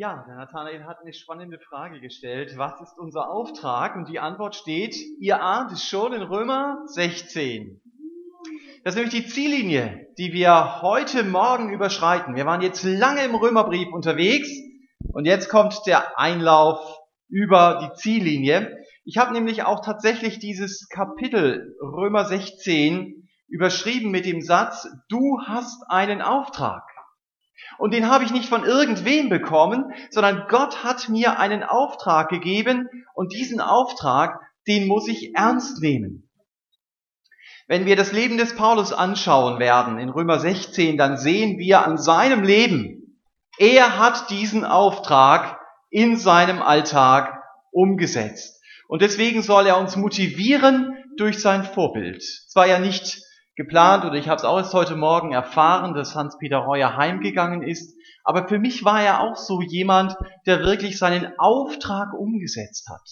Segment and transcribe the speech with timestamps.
[0.00, 2.56] Ja, der Nathanael hat eine spannende Frage gestellt.
[2.56, 3.96] Was ist unser Auftrag?
[3.96, 7.82] Und die Antwort steht, ihr ahnt es schon in Römer 16.
[8.82, 12.34] Das ist nämlich die Ziellinie, die wir heute Morgen überschreiten.
[12.34, 14.48] Wir waren jetzt lange im Römerbrief unterwegs
[15.12, 16.80] und jetzt kommt der Einlauf
[17.28, 18.78] über die Ziellinie.
[19.04, 25.84] Ich habe nämlich auch tatsächlich dieses Kapitel Römer 16 überschrieben mit dem Satz, du hast
[25.90, 26.89] einen Auftrag.
[27.78, 32.88] Und den habe ich nicht von irgendwem bekommen, sondern Gott hat mir einen Auftrag gegeben
[33.14, 36.28] und diesen Auftrag, den muss ich ernst nehmen.
[37.66, 41.98] Wenn wir das Leben des Paulus anschauen werden in Römer 16, dann sehen wir an
[41.98, 43.18] seinem Leben,
[43.58, 48.60] er hat diesen Auftrag in seinem Alltag umgesetzt.
[48.88, 52.22] Und deswegen soll er uns motivieren durch sein Vorbild.
[52.22, 53.22] Es war ja nicht
[53.60, 57.94] geplant oder ich habe es auch erst heute Morgen erfahren, dass Hans-Peter Reuer heimgegangen ist.
[58.24, 63.06] Aber für mich war er auch so jemand, der wirklich seinen Auftrag umgesetzt hat.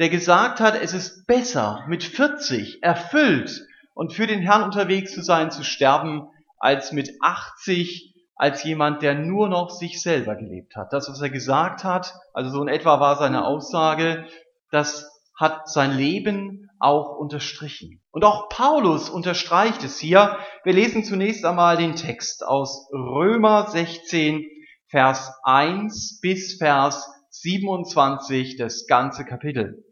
[0.00, 5.22] Der gesagt hat, es ist besser, mit 40 erfüllt und für den Herrn unterwegs zu
[5.22, 10.92] sein, zu sterben, als mit 80 als jemand, der nur noch sich selber gelebt hat.
[10.92, 14.26] Das, was er gesagt hat, also so in etwa war seine Aussage,
[14.72, 18.00] das hat sein Leben auch unterstrichen.
[18.10, 20.38] Und auch Paulus unterstreicht es hier.
[20.64, 24.46] Wir lesen zunächst einmal den Text aus Römer 16,
[24.88, 29.84] Vers 1 bis Vers 27, das ganze Kapitel.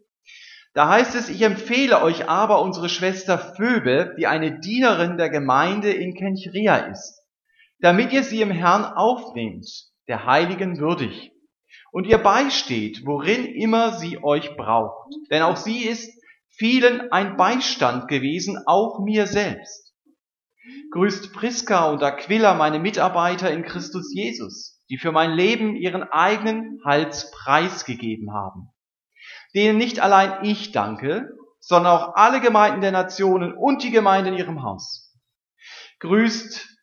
[0.73, 5.91] Da heißt es, ich empfehle euch aber unsere Schwester Phoebe, die eine Dienerin der Gemeinde
[5.91, 7.19] in Kenchrea ist,
[7.79, 9.67] damit ihr sie im Herrn aufnehmt,
[10.07, 11.31] der Heiligen würdig
[11.91, 15.13] und ihr beisteht, worin immer sie euch braucht.
[15.31, 16.16] Denn auch sie ist
[16.57, 19.93] vielen ein Beistand gewesen, auch mir selbst.
[20.91, 26.79] Grüßt Priska und Aquila, meine Mitarbeiter in Christus Jesus, die für mein Leben ihren eigenen
[26.83, 28.69] Hals preisgegeben haben.
[29.53, 34.37] Denen nicht allein ich danke, sondern auch alle Gemeinden der Nationen und die Gemeinde in
[34.37, 35.13] ihrem Haus.
[35.99, 36.77] Grüßt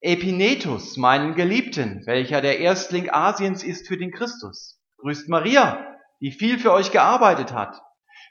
[0.00, 4.80] Epinetus, meinen Geliebten, welcher der Erstling Asiens ist für den Christus.
[4.98, 7.80] Grüßt Maria, die viel für euch gearbeitet hat.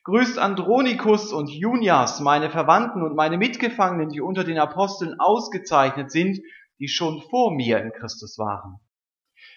[0.08, 6.40] Grüßt Andronikus und Junias, meine Verwandten und meine Mitgefangenen, die unter den Aposteln ausgezeichnet sind,
[6.80, 8.80] die schon vor mir in Christus waren.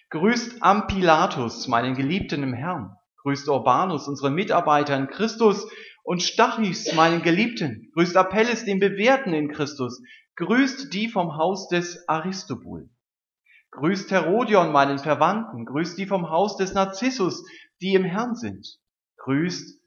[0.09, 2.97] Grüßt Ampilatus, meinen Geliebten im Herrn.
[3.23, 5.71] Grüßt Urbanus, unsere Mitarbeiter in Christus
[6.03, 7.89] und Stachys, meinen Geliebten.
[7.95, 10.03] Grüßt Apelles, den Bewährten in Christus.
[10.35, 12.91] Grüßt die vom Haus des Aristobul.
[13.71, 15.65] Grüßt Herodion, meinen Verwandten.
[15.65, 17.45] Grüßt die vom Haus des Narzissus,
[17.81, 18.67] die im Herrn sind.
[19.19, 19.80] Grüßt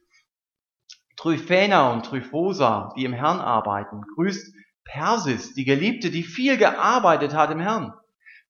[1.15, 4.01] Tryphäna und Tryphosa, die im Herrn arbeiten.
[4.15, 7.93] Grüßt Persis, die Geliebte, die viel gearbeitet hat im Herrn.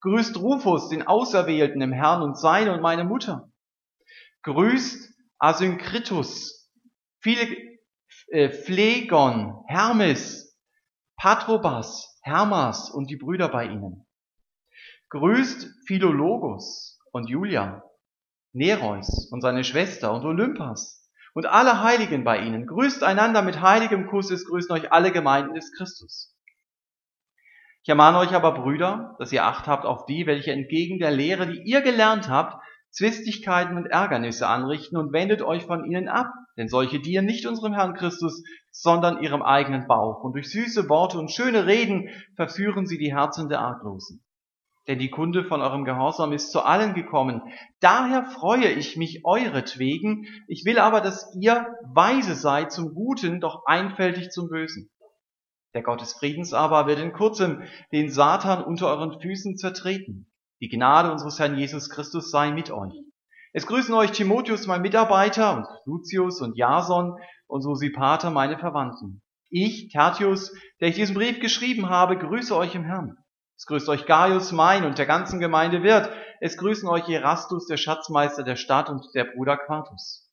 [0.01, 3.51] Grüßt Rufus, den Auserwählten im Herrn und seine und meine Mutter.
[4.43, 6.69] Grüßt Asynkritus,
[7.19, 7.55] viele
[8.27, 10.57] äh, Phlegon, Hermes,
[11.17, 14.05] Patrobas, Hermas und die Brüder bei ihnen.
[15.09, 17.83] Grüßt Philologus und Julia,
[18.51, 21.02] Nereus und seine Schwester und Olympas
[21.33, 22.67] und alle Heiligen bei ihnen.
[22.67, 26.35] Grüßt einander mit heiligem Kuss, es grüßen euch alle Gemeinden des Christus.
[27.83, 31.47] Ich ermahne euch aber, Brüder, dass ihr Acht habt auf die, welche entgegen der Lehre,
[31.47, 36.27] die ihr gelernt habt, Zwistigkeiten und Ärgernisse anrichten und wendet euch von ihnen ab,
[36.57, 40.23] denn solche dienen nicht unserem Herrn Christus, sondern ihrem eigenen Bauch.
[40.23, 44.23] Und durch süße Worte und schöne Reden verführen sie die Herzen der Arglosen.
[44.87, 47.41] Denn die Kunde von eurem Gehorsam ist zu allen gekommen.
[47.79, 50.27] Daher freue ich mich euretwegen.
[50.47, 54.89] Ich will aber, dass ihr weise seid zum Guten, doch einfältig zum Bösen.
[55.73, 60.29] Der Gott des Friedens aber wird in kurzem den Satan unter euren Füßen zertreten.
[60.61, 62.93] Die Gnade unseres Herrn Jesus Christus sei mit euch.
[63.53, 67.17] Es grüßen euch Timotheus, mein Mitarbeiter, und Lucius und Jason
[67.47, 69.21] und Sosipater, meine Verwandten.
[69.49, 73.17] Ich, Tertius, der ich diesen Brief geschrieben habe, grüße euch im Herrn.
[73.55, 76.09] Es grüßt euch Gaius, mein und der ganzen Gemeinde Wirt.
[76.41, 80.29] Es grüßen euch Erastus, der Schatzmeister der Stadt und der Bruder Quartus.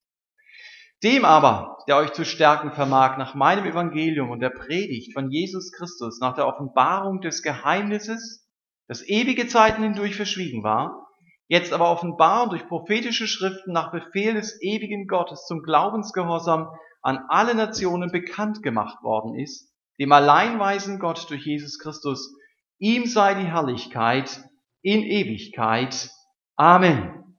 [1.03, 5.73] Dem aber, der euch zu stärken vermag nach meinem Evangelium und der Predigt von Jesus
[5.73, 8.47] Christus, nach der Offenbarung des Geheimnisses,
[8.87, 11.07] das ewige Zeiten hindurch verschwiegen war,
[11.49, 16.69] jetzt aber offenbar durch prophetische Schriften nach Befehl des ewigen Gottes zum Glaubensgehorsam
[17.03, 22.37] an alle Nationen bekannt gemacht worden ist, dem alleinweisen Gott durch Jesus Christus,
[22.81, 24.43] ihm sei die Herrlichkeit
[24.83, 26.11] in Ewigkeit.
[26.57, 27.37] Amen.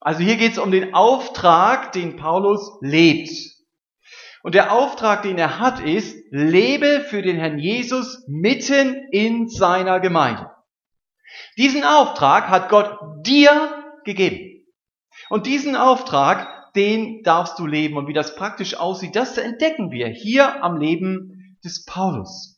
[0.00, 3.30] Also hier geht es um den Auftrag, den Paulus lebt.
[4.42, 10.00] Und der Auftrag, den er hat, ist, lebe für den Herrn Jesus mitten in seiner
[10.00, 10.50] Gemeinde.
[11.56, 14.66] Diesen Auftrag hat Gott dir gegeben.
[15.30, 17.96] Und diesen Auftrag, den darfst du leben.
[17.96, 22.53] Und wie das praktisch aussieht, das entdecken wir hier am Leben des Paulus.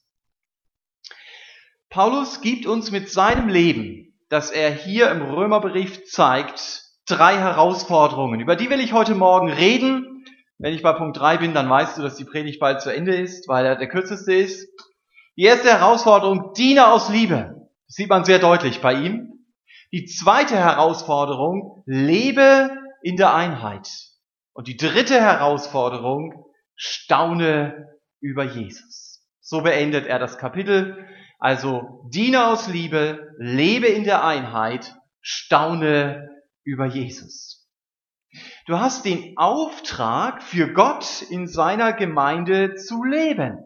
[1.96, 8.38] Paulus gibt uns mit seinem Leben, das er hier im Römerbrief zeigt, drei Herausforderungen.
[8.38, 10.26] Über die will ich heute Morgen reden.
[10.58, 13.16] Wenn ich bei Punkt drei bin, dann weißt du, dass die Predigt bald zu Ende
[13.16, 14.69] ist, weil er der kürzeste ist.
[15.38, 17.66] Die erste Herausforderung, diene aus Liebe.
[17.87, 19.46] Das sieht man sehr deutlich bei ihm.
[19.90, 23.88] Die zweite Herausforderung, lebe in der Einheit.
[24.52, 26.44] Und die dritte Herausforderung,
[26.75, 27.88] staune
[28.20, 29.26] über Jesus.
[29.40, 31.06] So beendet er das Kapitel.
[31.38, 36.30] Also diene aus Liebe, lebe in der Einheit, staune
[36.64, 37.68] über Jesus.
[38.66, 43.58] Du hast den Auftrag, für Gott in seiner Gemeinde zu leben.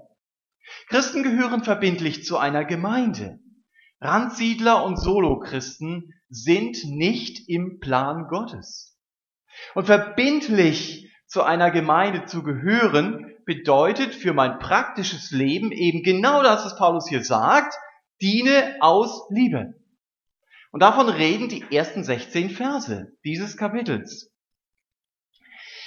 [0.88, 3.40] Christen gehören verbindlich zu einer Gemeinde.
[4.00, 8.98] Randsiedler und Solochristen sind nicht im Plan Gottes.
[9.74, 16.64] Und verbindlich zu einer Gemeinde zu gehören, bedeutet für mein praktisches Leben eben genau das,
[16.64, 17.74] was Paulus hier sagt,
[18.22, 19.74] diene aus Liebe.
[20.70, 24.30] Und davon reden die ersten 16 Verse dieses Kapitels.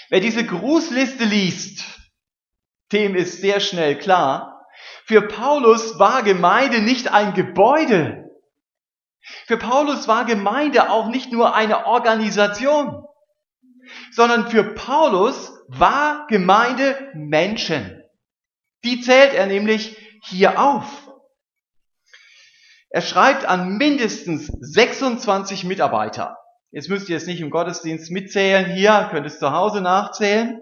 [0.10, 1.86] Wer diese Grußliste liest,
[2.92, 4.68] dem ist sehr schnell klar,
[5.06, 8.30] für Paulus war Gemeinde nicht ein Gebäude.
[9.48, 13.06] Für Paulus war Gemeinde auch nicht nur eine Organisation,
[14.12, 18.04] sondern für Paulus war Gemeinde Menschen.
[18.84, 21.10] Die zählt er nämlich hier auf.
[22.90, 26.38] Er schreibt an mindestens 26 Mitarbeiter.
[26.72, 30.62] Jetzt müsst ihr es nicht im Gottesdienst mitzählen, hier könnt es zu Hause nachzählen.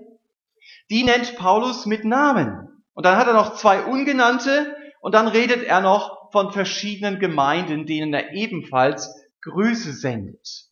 [0.89, 2.83] Die nennt Paulus mit Namen.
[2.93, 7.85] Und dann hat er noch zwei ungenannte und dann redet er noch von verschiedenen Gemeinden,
[7.85, 9.09] denen er ebenfalls
[9.41, 10.70] Grüße sendet.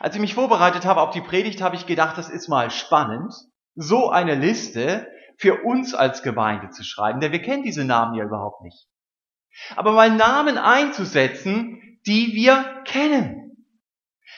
[0.00, 3.32] Als ich mich vorbereitet habe auf die Predigt, habe ich gedacht, das ist mal spannend,
[3.74, 8.24] so eine Liste für uns als Gemeinde zu schreiben, denn wir kennen diese Namen ja
[8.24, 8.86] überhaupt nicht.
[9.76, 13.66] Aber mal Namen einzusetzen, die wir kennen.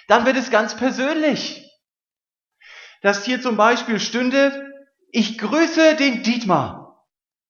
[0.08, 1.62] Dann wird es ganz persönlich.
[3.02, 4.72] Dass hier zum Beispiel stünde,
[5.10, 7.04] ich grüße den Dietmar,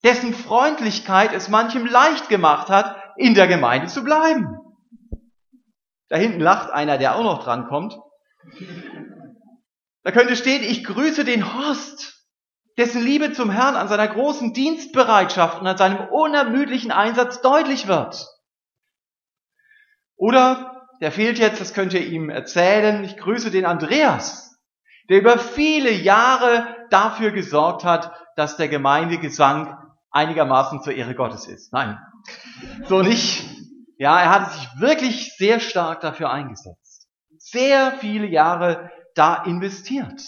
[0.04, 4.65] dessen Freundlichkeit es manchem leicht gemacht hat, in der Gemeinde zu bleiben.
[6.08, 7.98] Da hinten lacht einer, der auch noch dran kommt.
[10.02, 12.24] Da könnte stehen, ich grüße den Horst,
[12.78, 18.28] dessen Liebe zum Herrn an seiner großen Dienstbereitschaft und an seinem unermüdlichen Einsatz deutlich wird.
[20.16, 24.58] Oder, der fehlt jetzt, das könnt ihr ihm erzählen, ich grüße den Andreas,
[25.08, 29.76] der über viele Jahre dafür gesorgt hat, dass der Gemeindegesang
[30.10, 31.72] einigermaßen zur Ehre Gottes ist.
[31.72, 31.98] Nein,
[32.84, 33.44] so nicht.
[33.98, 37.08] Ja, er hat sich wirklich sehr stark dafür eingesetzt.
[37.38, 40.22] Sehr viele Jahre da investiert.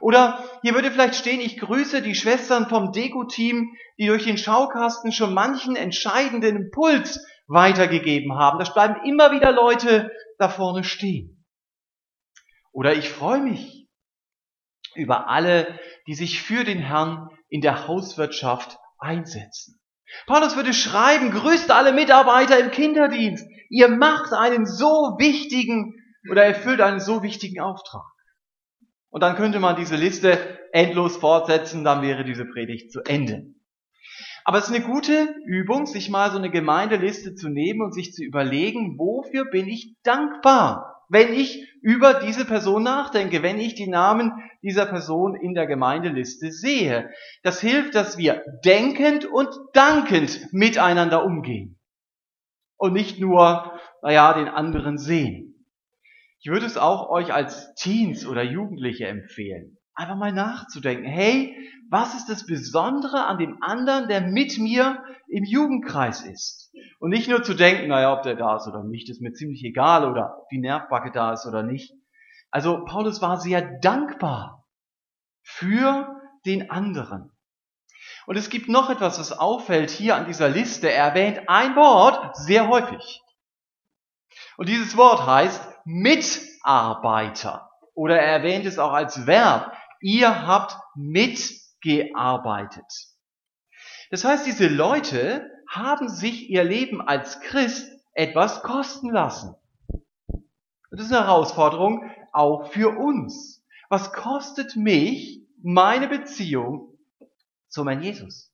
[0.00, 5.12] Oder hier würde vielleicht stehen, ich grüße die Schwestern vom Deko-Team, die durch den Schaukasten
[5.12, 8.58] schon manchen entscheidenden Impuls weitergegeben haben.
[8.58, 11.44] Da bleiben immer wieder Leute da vorne stehen.
[12.72, 13.88] Oder ich freue mich
[14.94, 19.80] über alle, die sich für den Herrn in der Hauswirtschaft einsetzen.
[20.26, 23.46] Paulus würde schreiben, grüßt alle Mitarbeiter im Kinderdienst.
[23.68, 25.94] Ihr macht einen so wichtigen
[26.30, 28.04] oder erfüllt einen so wichtigen Auftrag.
[29.10, 33.46] Und dann könnte man diese Liste endlos fortsetzen, dann wäre diese Predigt zu Ende.
[34.44, 38.12] Aber es ist eine gute Übung, sich mal so eine Gemeindeliste zu nehmen und sich
[38.12, 40.95] zu überlegen, wofür bin ich dankbar?
[41.08, 44.32] Wenn ich über diese Person nachdenke, wenn ich die Namen
[44.62, 47.10] dieser Person in der Gemeindeliste sehe.
[47.44, 51.78] Das hilft, dass wir denkend und dankend miteinander umgehen
[52.76, 55.64] und nicht nur, naja, den anderen sehen.
[56.40, 61.04] Ich würde es auch euch als Teens oder Jugendliche empfehlen, einfach mal nachzudenken.
[61.04, 61.56] Hey,
[61.88, 66.65] was ist das Besondere an dem anderen, der mit mir im Jugendkreis ist?
[66.98, 69.62] Und nicht nur zu denken, naja, ob der da ist oder nicht, ist mir ziemlich
[69.64, 71.92] egal oder ob die Nervbacke da ist oder nicht.
[72.50, 74.66] Also Paulus war sehr dankbar
[75.42, 77.32] für den anderen.
[78.26, 80.90] Und es gibt noch etwas, was auffällt hier an dieser Liste.
[80.90, 83.22] Er erwähnt ein Wort sehr häufig.
[84.56, 87.70] Und dieses Wort heißt Mitarbeiter.
[87.94, 89.72] Oder er erwähnt es auch als Verb.
[90.00, 92.92] Ihr habt mitgearbeitet.
[94.10, 99.54] Das heißt, diese Leute haben sich ihr Leben als Christ etwas kosten lassen.
[100.90, 103.64] Das ist eine Herausforderung auch für uns.
[103.88, 106.98] Was kostet mich meine Beziehung
[107.68, 108.52] zu meinem Jesus?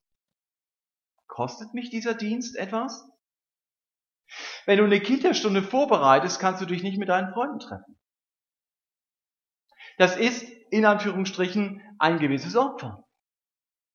[1.26, 3.08] Kostet mich dieser Dienst etwas?
[4.66, 7.98] Wenn du eine Kinderstunde vorbereitest, kannst du dich nicht mit deinen Freunden treffen.
[9.98, 13.06] Das ist in Anführungsstrichen ein gewisses Opfer.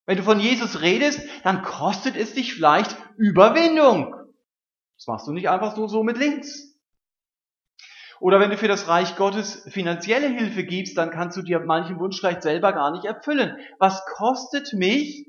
[0.08, 4.14] Wenn du von Jesus redest, dann kostet es dich vielleicht Überwindung.
[4.96, 6.74] Das machst du nicht einfach so, so mit links.
[8.18, 11.98] Oder wenn du für das Reich Gottes finanzielle Hilfe gibst, dann kannst du dir manchen
[11.98, 13.58] Wunsch vielleicht selber gar nicht erfüllen.
[13.78, 15.26] Was kostet mich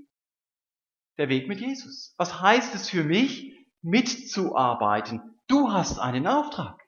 [1.18, 2.14] der Weg mit Jesus?
[2.16, 5.22] Was heißt es für mich, mitzuarbeiten?
[5.50, 6.80] Du hast einen Auftrag.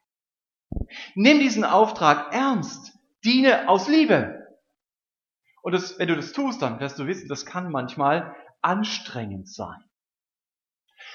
[1.16, 2.94] Nimm diesen Auftrag ernst.
[3.26, 4.41] Diene aus Liebe.
[5.62, 9.84] Und das, wenn du das tust, dann wirst du wissen, das kann manchmal anstrengend sein.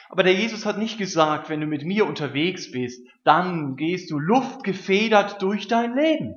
[0.08, 4.18] Aber der Jesus hat nicht gesagt, wenn du mit mir unterwegs bist, dann gehst du
[4.18, 6.34] luftgefedert durch dein Leben.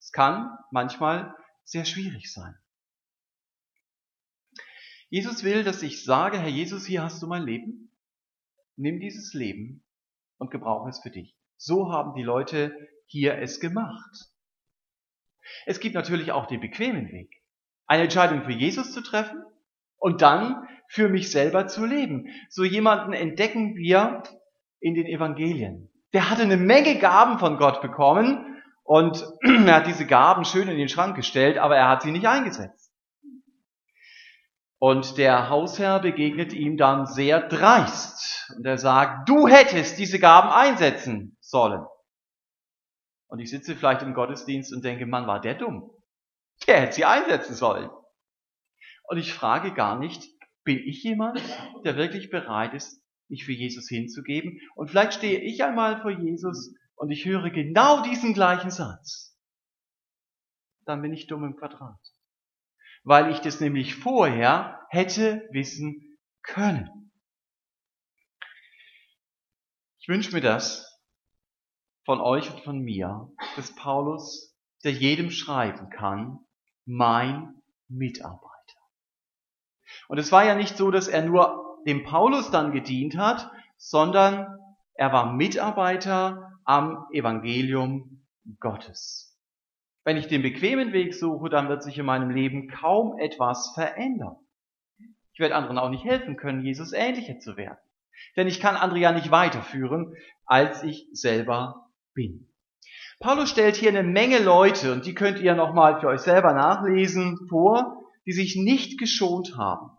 [0.00, 1.34] Es kann manchmal
[1.64, 2.56] sehr schwierig sein.
[5.10, 7.92] Jesus will, dass ich sage, Herr Jesus, hier hast du mein Leben.
[8.76, 9.84] Nimm dieses Leben
[10.38, 11.36] und gebrauche es für dich.
[11.58, 12.74] So haben die Leute
[13.06, 14.31] hier es gemacht.
[15.66, 17.30] Es gibt natürlich auch den bequemen Weg.
[17.86, 19.42] Eine Entscheidung für Jesus zu treffen
[19.98, 22.26] und dann für mich selber zu leben.
[22.50, 24.22] So jemanden entdecken wir
[24.80, 25.90] in den Evangelien.
[26.12, 30.76] Der hatte eine Menge Gaben von Gott bekommen und er hat diese Gaben schön in
[30.76, 32.92] den Schrank gestellt, aber er hat sie nicht eingesetzt.
[34.78, 40.50] Und der Hausherr begegnet ihm dann sehr dreist und er sagt, du hättest diese Gaben
[40.50, 41.86] einsetzen sollen.
[43.32, 45.90] Und ich sitze vielleicht im Gottesdienst und denke, Mann, war der dumm.
[46.66, 47.88] Der hätte sie einsetzen sollen.
[49.04, 50.22] Und ich frage gar nicht,
[50.64, 51.40] bin ich jemand,
[51.82, 54.60] der wirklich bereit ist, mich für Jesus hinzugeben?
[54.74, 59.34] Und vielleicht stehe ich einmal vor Jesus und ich höre genau diesen gleichen Satz.
[60.84, 62.00] Dann bin ich dumm im Quadrat.
[63.02, 67.10] Weil ich das nämlich vorher hätte wissen können.
[70.00, 70.91] Ich wünsche mir das,
[72.04, 76.40] von euch und von mir, dass Paulus, der jedem schreiben kann,
[76.84, 77.54] mein
[77.88, 78.50] Mitarbeiter.
[80.08, 84.58] Und es war ja nicht so, dass er nur dem Paulus dann gedient hat, sondern
[84.94, 88.24] er war Mitarbeiter am Evangelium
[88.58, 89.38] Gottes.
[90.04, 94.36] Wenn ich den bequemen Weg suche, dann wird sich in meinem Leben kaum etwas verändern.
[95.32, 97.78] Ich werde anderen auch nicht helfen können, Jesus ähnlicher zu werden.
[98.36, 102.48] Denn ich kann andere ja nicht weiterführen, als ich selber bin.
[103.20, 107.38] Paulus stellt hier eine Menge Leute, und die könnt ihr nochmal für euch selber nachlesen,
[107.48, 109.90] vor, die sich nicht geschont haben.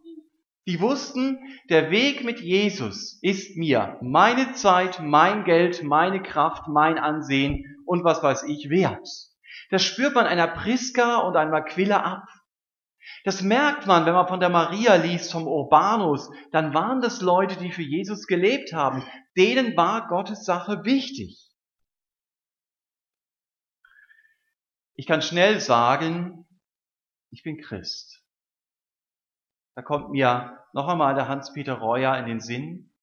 [0.66, 1.40] Die wussten,
[1.70, 8.04] der Weg mit Jesus ist mir meine Zeit, mein Geld, meine Kraft, mein Ansehen und
[8.04, 9.08] was weiß ich wert.
[9.70, 12.28] Das spürt man einer Priska und einer Aquila ab.
[13.26, 17.58] Das merkt man, wenn man von der Maria liest, vom Urbanus, dann waren das Leute,
[17.58, 19.04] die für Jesus gelebt haben.
[19.38, 21.53] Denen war Gottes Sache wichtig.
[24.96, 26.46] Ich kann schnell sagen,
[27.32, 28.24] ich bin Christ.
[29.76, 32.94] Da kommt mir noch einmal der Hans-Peter Reuer in den Sinn.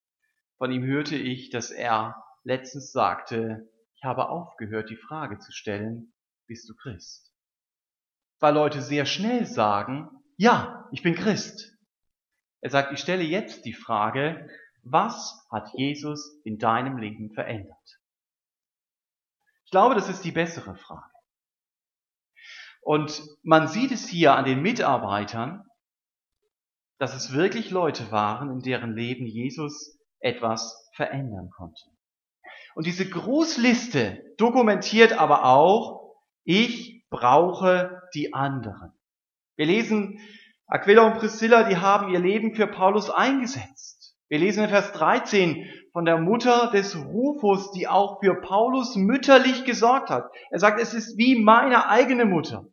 [0.57, 6.13] Von ihm hörte ich, dass er letztens sagte, ich habe aufgehört, die Frage zu stellen,
[6.47, 7.33] bist du Christ?
[8.39, 11.77] Weil Leute sehr schnell sagen, ja, ich bin Christ.
[12.61, 14.49] Er sagt, ich stelle jetzt die Frage,
[14.83, 17.99] was hat Jesus in deinem Leben verändert?
[19.65, 21.10] Ich glaube, das ist die bessere Frage.
[22.81, 25.63] Und man sieht es hier an den Mitarbeitern,
[26.97, 31.81] dass es wirklich Leute waren, in deren Leben Jesus etwas verändern konnte.
[32.75, 38.93] Und diese Grußliste dokumentiert aber auch, ich brauche die anderen.
[39.55, 40.19] Wir lesen,
[40.67, 44.15] Aquila und Priscilla, die haben ihr Leben für Paulus eingesetzt.
[44.29, 49.65] Wir lesen in Vers 13 von der Mutter des Rufus, die auch für Paulus mütterlich
[49.65, 50.31] gesorgt hat.
[50.49, 52.65] Er sagt, es ist wie meine eigene Mutter.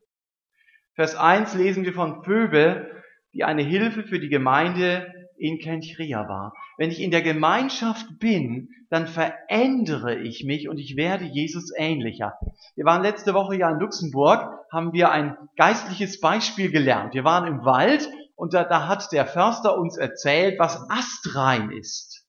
[0.99, 2.91] Vers 1 lesen wir von Phoebe,
[3.33, 6.55] die eine Hilfe für die Gemeinde in Kenchria war.
[6.77, 12.35] Wenn ich in der Gemeinschaft bin, dann verändere ich mich und ich werde Jesus ähnlicher.
[12.75, 14.41] Wir waren letzte Woche ja in Luxemburg,
[14.73, 17.15] haben wir ein geistliches Beispiel gelernt.
[17.15, 22.27] Wir waren im Wald und da, da hat der Förster uns erzählt, was astrein ist.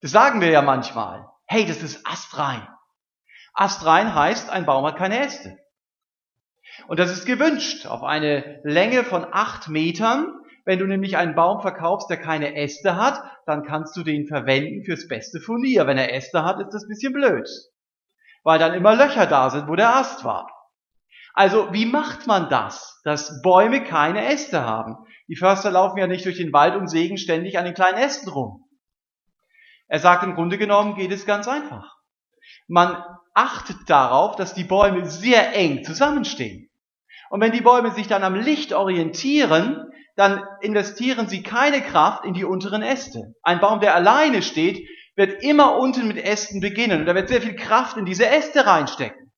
[0.00, 1.26] Das sagen wir ja manchmal.
[1.44, 2.66] Hey, das ist astrein.
[3.52, 5.59] Astrein heißt, ein Baum hat keine Äste.
[6.88, 10.34] Und das ist gewünscht auf eine Länge von acht Metern.
[10.64, 14.84] Wenn du nämlich einen Baum verkaufst, der keine Äste hat, dann kannst du den verwenden
[14.84, 15.86] fürs beste Furnier.
[15.86, 17.48] Wenn er Äste hat, ist das bisschen blöd.
[18.42, 20.48] Weil dann immer Löcher da sind, wo der Ast war.
[21.32, 24.96] Also, wie macht man das, dass Bäume keine Äste haben?
[25.28, 28.28] Die Förster laufen ja nicht durch den Wald und sägen ständig an den kleinen Ästen
[28.28, 28.64] rum.
[29.86, 31.96] Er sagt, im Grunde genommen geht es ganz einfach.
[32.68, 33.02] Man
[33.34, 36.68] achtet darauf, dass die Bäume sehr eng zusammenstehen.
[37.30, 42.34] Und wenn die Bäume sich dann am Licht orientieren, dann investieren sie keine Kraft in
[42.34, 43.34] die unteren Äste.
[43.42, 47.42] Ein Baum, der alleine steht, wird immer unten mit Ästen beginnen und da wird sehr
[47.42, 49.32] viel Kraft in diese Äste reinstecken.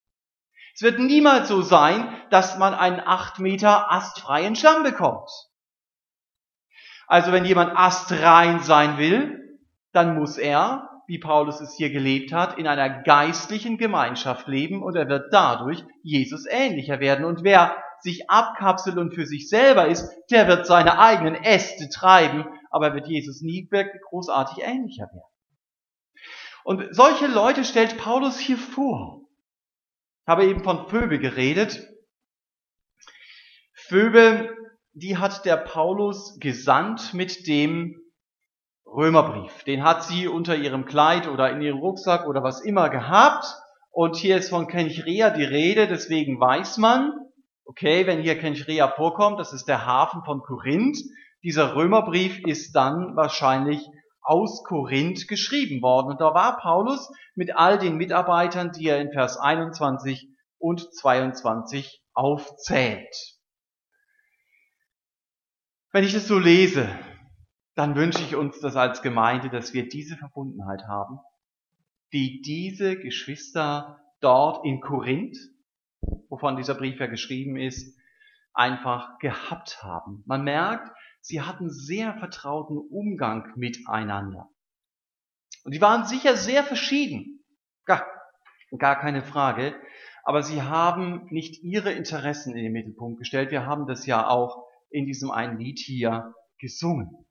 [0.75, 5.28] Es wird niemals so sein, dass man einen acht Meter astfreien Stamm bekommt.
[7.06, 9.61] Also wenn jemand astrein sein will,
[9.92, 14.97] dann muss er, wie Paulus es hier gelebt hat, in einer geistlichen Gemeinschaft leben und
[14.97, 17.25] er wird dadurch Jesus ähnlicher werden.
[17.25, 22.47] Und wer sich abkapselt und für sich selber ist, der wird seine eigenen Äste treiben,
[22.71, 23.68] aber wird Jesus nie
[24.11, 25.32] großartig ähnlicher werden.
[26.64, 29.23] Und solche Leute stellt Paulus hier vor.
[30.23, 31.88] Ich habe eben von Phoebe geredet.
[33.75, 34.56] Phoebe,
[34.92, 38.01] die hat der Paulus gesandt mit dem
[38.94, 39.64] Römerbrief.
[39.64, 43.44] Den hat sie unter ihrem Kleid oder in ihrem Rucksack oder was immer gehabt.
[43.90, 47.12] Und hier ist von Kenchrea die Rede, deswegen weiß man,
[47.64, 50.99] okay, wenn hier Kenchrea vorkommt, das ist der Hafen von Korinth.
[51.42, 53.87] Dieser Römerbrief ist dann wahrscheinlich
[54.22, 56.12] aus Korinth geschrieben worden.
[56.12, 62.00] Und da war Paulus mit all den Mitarbeitern, die er in Vers 21 und 22
[62.14, 63.14] aufzählt.
[65.90, 66.88] Wenn ich das so lese,
[67.75, 71.19] dann wünsche ich uns das als Gemeinde, dass wir diese Verbundenheit haben,
[72.12, 75.38] die diese Geschwister dort in Korinth,
[76.29, 77.99] wovon dieser Brief ja geschrieben ist,
[78.55, 80.23] einfach gehabt haben.
[80.26, 84.50] Man merkt, sie hatten sehr vertrauten Umgang miteinander.
[85.64, 87.45] Und die waren sicher sehr verschieden.
[87.87, 88.05] Gar,
[88.79, 89.75] gar keine Frage.
[90.25, 93.50] Aber sie haben nicht ihre Interessen in den Mittelpunkt gestellt.
[93.50, 97.22] Wir haben das ja auch in diesem einen Lied hier gesungen.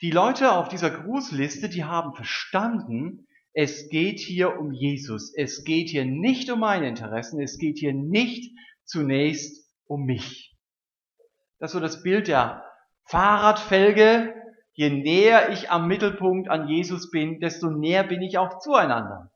[0.00, 5.32] Die Leute auf dieser Grußliste, die haben verstanden, es geht hier um Jesus.
[5.34, 7.40] Es geht hier nicht um meine Interessen.
[7.40, 8.52] Es geht hier nicht
[8.84, 10.56] zunächst um mich.
[11.60, 12.64] Das ist so das Bild der
[13.04, 14.34] Fahrradfelge.
[14.72, 19.30] Je näher ich am Mittelpunkt an Jesus bin, desto näher bin ich auch zueinander.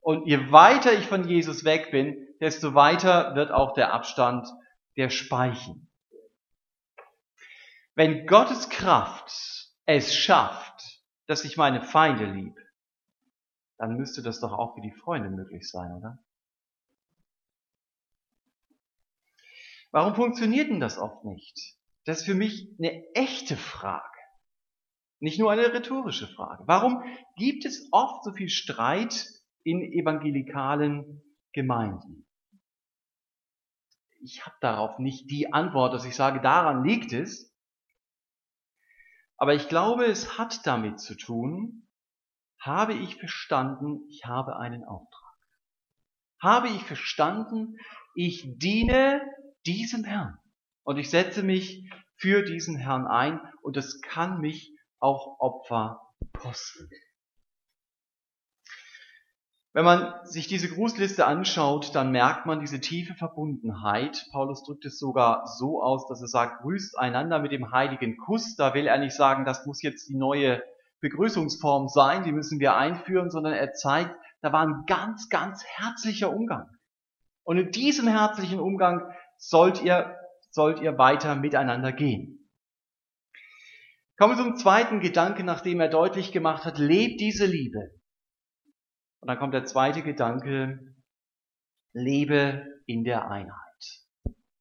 [0.00, 4.48] Und je weiter ich von Jesus weg bin, desto weiter wird auch der Abstand
[4.96, 5.88] der Speichen.
[7.94, 12.56] Wenn Gottes Kraft es schafft, dass ich meine Feinde lieb,
[13.78, 16.18] dann müsste das doch auch für die Freunde möglich sein, oder?
[19.90, 21.76] Warum funktioniert denn das oft nicht?
[22.04, 24.18] Das ist für mich eine echte Frage.
[25.20, 26.64] Nicht nur eine rhetorische Frage.
[26.66, 27.02] Warum
[27.36, 29.26] gibt es oft so viel Streit
[29.62, 32.26] in evangelikalen Gemeinden?
[34.20, 37.53] Ich habe darauf nicht die Antwort, dass ich sage, daran liegt es.
[39.36, 41.88] Aber ich glaube, es hat damit zu tun,
[42.60, 45.34] habe ich verstanden, ich habe einen Auftrag.
[46.40, 47.76] Habe ich verstanden,
[48.14, 49.22] ich diene
[49.66, 50.38] diesem Herrn.
[50.82, 56.00] Und ich setze mich für diesen Herrn ein und es kann mich auch Opfer
[56.38, 56.88] kosten.
[59.74, 64.24] Wenn man sich diese Grußliste anschaut, dann merkt man diese tiefe Verbundenheit.
[64.30, 68.54] Paulus drückt es sogar so aus, dass er sagt, grüßt einander mit dem heiligen Kuss.
[68.54, 70.62] Da will er nicht sagen, das muss jetzt die neue
[71.00, 76.32] Begrüßungsform sein, die müssen wir einführen, sondern er zeigt, da war ein ganz, ganz herzlicher
[76.32, 76.68] Umgang.
[77.42, 79.02] Und in diesem herzlichen Umgang
[79.38, 80.16] sollt ihr,
[80.50, 82.48] sollt ihr weiter miteinander gehen.
[84.16, 87.90] Kommen wir zum zweiten Gedanke, nachdem er deutlich gemacht hat, lebt diese Liebe.
[89.24, 90.94] Und dann kommt der zweite Gedanke,
[91.94, 93.56] lebe in der Einheit.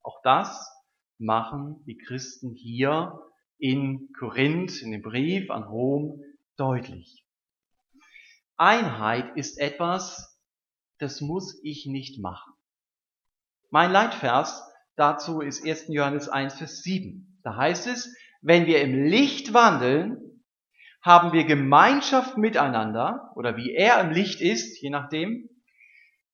[0.02, 0.72] Auch das
[1.18, 3.20] machen die Christen hier
[3.58, 6.24] in Korinth, in dem Brief an Rom
[6.56, 7.26] deutlich.
[8.56, 10.40] Einheit ist etwas,
[10.98, 12.54] das muss ich nicht machen.
[13.70, 14.64] Mein Leitvers
[14.96, 15.90] dazu ist 1.
[15.90, 17.38] Johannes 1, Vers 7.
[17.44, 20.23] Da heißt es, wenn wir im Licht wandeln,
[21.04, 25.50] haben wir Gemeinschaft miteinander, oder wie er im Licht ist, je nachdem,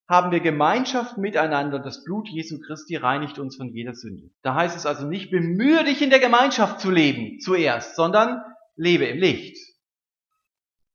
[0.08, 1.80] haben wir Gemeinschaft miteinander.
[1.80, 4.32] Das Blut Jesu Christi reinigt uns von jeder Sünde.
[4.42, 8.42] Da heißt es also nicht, bemühe dich in der Gemeinschaft zu leben zuerst, sondern
[8.76, 9.58] lebe im Licht.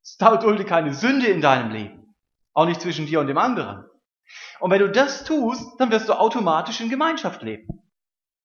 [0.03, 2.15] Es dulde keine Sünde in deinem Leben.
[2.53, 3.85] Auch nicht zwischen dir und dem anderen.
[4.61, 7.69] Und wenn du das tust, dann wirst du automatisch in Gemeinschaft leben.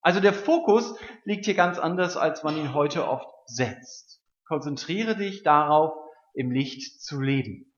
[0.02, 4.18] Also der Fokus liegt hier ganz anders, als man ihn heute oft setzt.
[4.49, 5.93] Konzentriere dich darauf,
[6.33, 7.71] im Licht zu leben.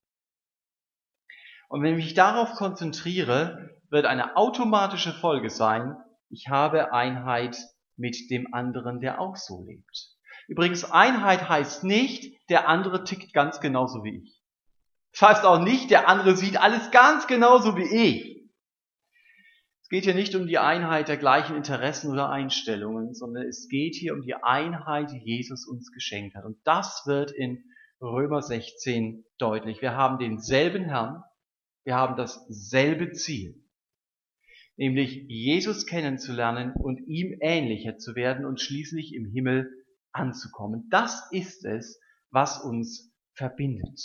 [1.68, 5.98] Und wenn ich mich darauf konzentriere, wird eine automatische Folge sein,
[6.30, 7.58] ich habe Einheit
[7.98, 10.16] mit dem anderen, der auch so lebt.
[10.48, 14.42] Übrigens, Einheit heißt nicht, der andere tickt ganz genauso wie ich.
[15.12, 18.31] Das heißt auch nicht, der andere sieht alles ganz genauso wie ich.
[19.92, 23.94] Es geht hier nicht um die Einheit der gleichen Interessen oder Einstellungen, sondern es geht
[23.94, 26.46] hier um die Einheit, die Jesus uns geschenkt hat.
[26.46, 27.66] Und das wird in
[28.00, 29.82] Römer 16 deutlich.
[29.82, 31.22] Wir haben denselben Herrn,
[31.84, 33.62] wir haben dasselbe Ziel,
[34.78, 39.70] nämlich Jesus kennenzulernen und ihm ähnlicher zu werden und schließlich im Himmel
[40.14, 40.88] anzukommen.
[40.90, 42.00] Das ist es,
[42.30, 44.00] was uns verbindet.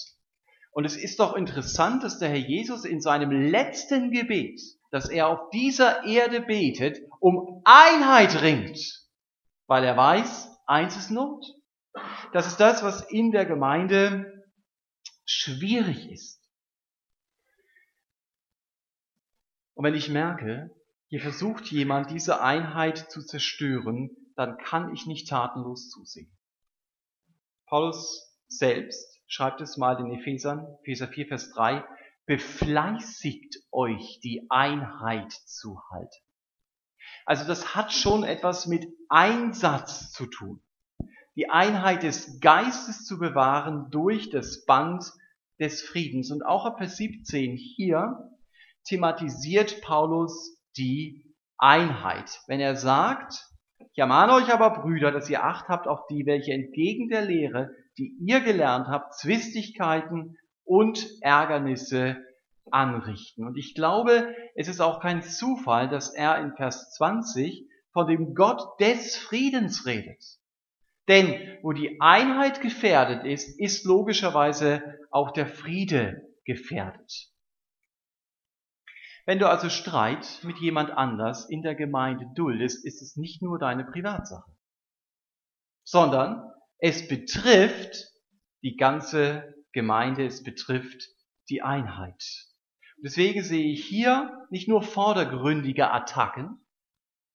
[0.73, 5.29] Und es ist doch interessant, dass der Herr Jesus in seinem letzten Gebet, dass er
[5.29, 8.79] auf dieser Erde betet, um Einheit ringt,
[9.67, 11.45] weil er weiß, eins ist Not.
[12.33, 14.45] Das ist das, was in der Gemeinde
[15.25, 16.41] schwierig ist.
[19.75, 20.71] Und wenn ich merke,
[21.09, 26.31] hier versucht jemand, diese Einheit zu zerstören, dann kann ich nicht tatenlos zusehen.
[27.67, 31.85] Paulus selbst schreibt es mal den Ephesern, Epheser 4, Vers 3,
[32.27, 36.23] befleißigt euch, die Einheit zu halten.
[37.25, 40.63] Also das hat schon etwas mit Einsatz zu tun.
[41.37, 45.05] Die Einheit des Geistes zu bewahren durch das Band
[45.61, 46.31] des Friedens.
[46.31, 48.31] Und auch ab Vers 17 hier
[48.85, 52.41] thematisiert Paulus die Einheit.
[52.47, 53.47] Wenn er sagt,
[53.79, 57.71] ich ermahne euch aber, Brüder, dass ihr Acht habt auf die, welche entgegen der Lehre
[57.99, 62.23] die ihr gelernt habt, Zwistigkeiten und Ärgernisse
[62.71, 63.47] anrichten.
[63.47, 68.35] Und ich glaube, es ist auch kein Zufall, dass er in Vers 20 von dem
[68.35, 70.23] Gott des Friedens redet.
[71.09, 77.31] Denn wo die Einheit gefährdet ist, ist logischerweise auch der Friede gefährdet.
[79.25, 83.59] Wenn du also Streit mit jemand anders in der Gemeinde duldest, ist es nicht nur
[83.59, 84.51] deine Privatsache,
[85.85, 86.49] sondern
[86.79, 88.13] es betrifft
[88.63, 91.11] die ganze Gemeinde, es betrifft
[91.51, 92.25] die Einheit.
[93.05, 96.65] deswegen sehe ich hier nicht nur vordergründige Attacken,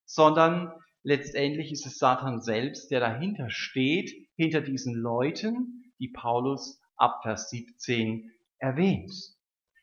[0.05, 0.73] sondern
[1.03, 7.51] letztendlich ist es Satan selbst, der dahinter steht, hinter diesen Leuten, die Paulus ab Vers
[7.51, 9.13] 17 erwähnt.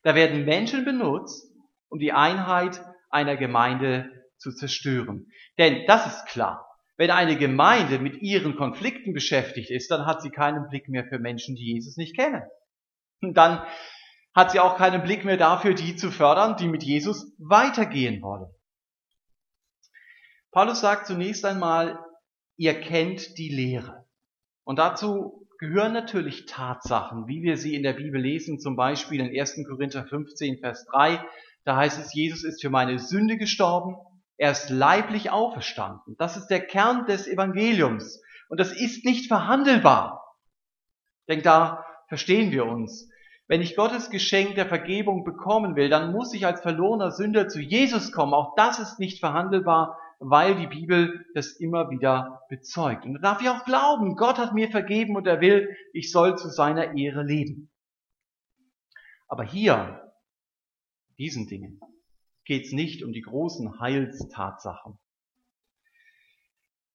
[0.03, 1.55] Da werden Menschen benutzt,
[1.89, 5.31] um die Einheit einer Gemeinde zu zerstören.
[5.59, 6.68] Denn das ist klar.
[6.99, 11.21] Wenn eine Gemeinde mit ihren Konflikten beschäftigt ist, dann hat sie keinen Blick mehr für
[11.21, 12.43] Menschen, die Jesus nicht kennen.
[13.23, 13.63] Und dann
[14.35, 18.51] hat sie auch keinen Blick mehr dafür, die zu fördern, die mit Jesus weitergehen wollen.
[20.51, 22.05] Paulus sagt zunächst einmal,
[22.57, 24.05] ihr kennt die Lehre.
[24.65, 29.41] Und dazu gehören natürlich Tatsachen, wie wir sie in der Bibel lesen, zum Beispiel in
[29.41, 29.65] 1.
[29.69, 31.25] Korinther 15, Vers 3.
[31.65, 33.97] Da heißt es, Jesus ist für meine Sünde gestorben
[34.39, 36.17] er ist leiblich auferstanden.
[36.17, 38.23] Das ist der Kern des Evangeliums.
[38.49, 40.37] Und das ist nicht verhandelbar.
[41.23, 43.11] Ich denke, da verstehen wir uns.
[43.49, 47.61] Wenn ich Gottes Geschenk der Vergebung bekommen will, dann muss ich als verlorener Sünder zu
[47.61, 48.33] Jesus kommen.
[48.33, 53.05] Auch das ist nicht verhandelbar, weil die Bibel das immer wieder bezeugt.
[53.05, 56.37] Und da darf ich auch glauben, Gott hat mir vergeben und er will, ich soll
[56.37, 57.71] zu seiner Ehre leben.
[59.29, 60.13] Aber hier,
[61.19, 61.81] diesen Dingen,
[62.49, 64.99] geht es nicht um die großen Heilstatsachen.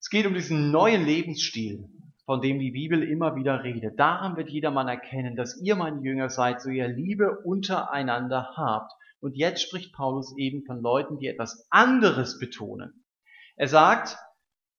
[0.02, 1.88] Es geht um diesen neuen Lebensstil,
[2.26, 4.00] von dem die Bibel immer wieder redet.
[4.00, 8.92] Daran wird jedermann erkennen, dass ihr meine Jünger seid, so ihr Liebe untereinander habt.
[9.22, 13.06] Und jetzt spricht Paulus eben von Leuten, die etwas anderes betonen.
[13.56, 14.18] Er sagt,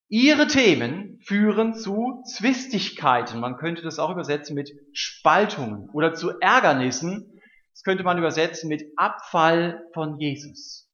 [0.08, 3.38] ihre Themen führen zu Zwistigkeiten.
[3.38, 7.33] Man könnte das auch übersetzen mit Spaltungen oder zu Ärgernissen,
[7.74, 10.88] das könnte man übersetzen mit Abfall von Jesus.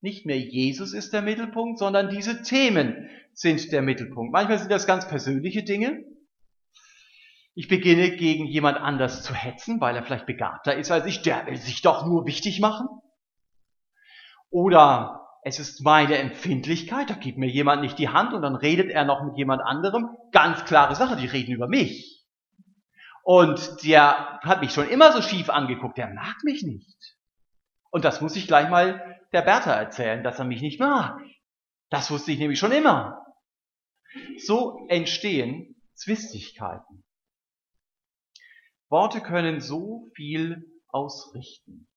[0.00, 4.32] Nicht mehr Jesus ist der Mittelpunkt, sondern diese Themen sind der Mittelpunkt.
[4.32, 6.04] Manchmal sind das ganz persönliche Dinge.
[7.54, 11.20] Ich beginne gegen jemand anders zu hetzen, weil er vielleicht begabter ist als ich.
[11.20, 12.88] Der will sich doch nur wichtig machen.
[14.48, 18.90] Oder es ist meine Empfindlichkeit, da gibt mir jemand nicht die Hand und dann redet
[18.90, 20.08] er noch mit jemand anderem.
[20.30, 22.21] Ganz klare Sache, die reden über mich.
[23.22, 27.16] Und der hat mich schon immer so schief angeguckt, der mag mich nicht.
[27.90, 31.20] Und das muss ich gleich mal der Bertha erzählen, dass er mich nicht mag.
[31.90, 33.24] Das wusste ich nämlich schon immer.
[34.38, 37.04] So entstehen Zwistigkeiten.
[38.88, 41.88] Worte können so viel ausrichten.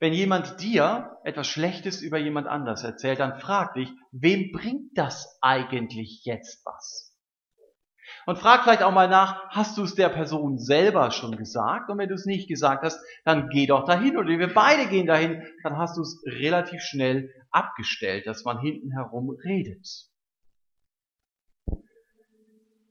[0.00, 5.38] Wenn jemand dir etwas Schlechtes über jemand anders erzählt, dann frag dich, wem bringt das
[5.42, 7.09] eigentlich jetzt was?
[8.26, 11.90] Und frag vielleicht auch mal nach, hast du es der Person selber schon gesagt?
[11.90, 14.16] Und wenn du es nicht gesagt hast, dann geh doch dahin.
[14.16, 18.92] Oder wir beide gehen dahin, dann hast du es relativ schnell abgestellt, dass man hinten
[18.92, 20.10] herum redet.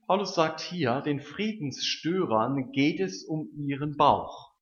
[0.07, 4.53] Paulus sagt hier, den Friedensstörern geht es um ihren Bauch.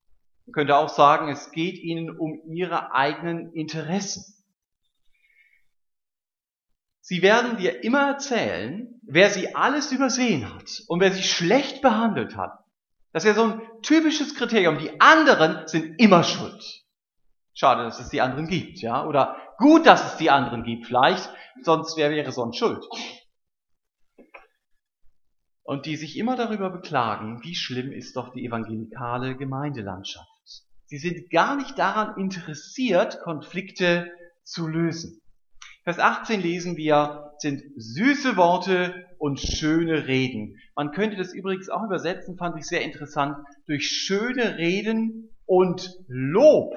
[0.45, 4.37] Man könnte auch sagen, es geht ihnen um ihre eigenen Interessen.
[7.09, 12.35] Sie werden dir immer erzählen, wer sie alles übersehen hat und wer sie schlecht behandelt
[12.35, 12.59] hat.
[13.13, 14.77] Das ist ja so ein typisches Kriterium.
[14.77, 16.83] Die anderen sind immer schuld.
[17.53, 19.05] Schade, dass es die anderen gibt, ja?
[19.05, 21.29] Oder gut, dass es die anderen gibt, vielleicht,
[21.61, 22.83] sonst wer wäre sonst schuld?
[25.63, 30.27] Und die sich immer darüber beklagen, wie schlimm ist doch die evangelikale Gemeindelandschaft.
[30.87, 34.11] Sie sind gar nicht daran interessiert, Konflikte
[34.43, 35.21] zu lösen.
[35.88, 40.60] Vers 18 lesen wir, sind süße Worte und schöne Reden.
[40.76, 46.76] Man könnte das übrigens auch übersetzen, fand ich sehr interessant, durch schöne Reden und Lob.